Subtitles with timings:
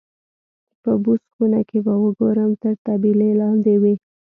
[0.83, 3.95] په بوس خونه کې به وګورم، تر طبیلې لاندې مې.